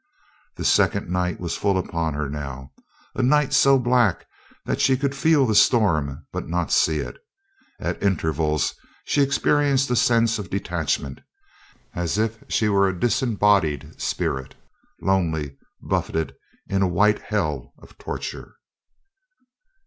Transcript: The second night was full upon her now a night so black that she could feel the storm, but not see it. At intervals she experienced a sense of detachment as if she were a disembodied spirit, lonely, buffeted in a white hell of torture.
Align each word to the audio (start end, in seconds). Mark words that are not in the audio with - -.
The 0.55 0.65
second 0.65 1.09
night 1.11 1.39
was 1.39 1.55
full 1.55 1.77
upon 1.77 2.15
her 2.15 2.27
now 2.27 2.71
a 3.13 3.21
night 3.21 3.53
so 3.53 3.77
black 3.77 4.25
that 4.65 4.81
she 4.81 4.97
could 4.97 5.13
feel 5.13 5.45
the 5.45 5.53
storm, 5.53 6.25
but 6.33 6.49
not 6.49 6.71
see 6.71 6.97
it. 6.97 7.19
At 7.79 8.01
intervals 8.01 8.73
she 9.05 9.21
experienced 9.21 9.91
a 9.91 9.95
sense 9.95 10.39
of 10.39 10.49
detachment 10.49 11.21
as 11.93 12.17
if 12.17 12.43
she 12.49 12.67
were 12.67 12.87
a 12.87 12.99
disembodied 12.99 14.01
spirit, 14.01 14.55
lonely, 15.03 15.55
buffeted 15.83 16.33
in 16.65 16.81
a 16.81 16.87
white 16.87 17.19
hell 17.19 17.71
of 17.77 17.95
torture. 17.99 18.55